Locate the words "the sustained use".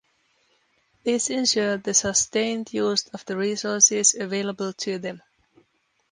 1.83-3.05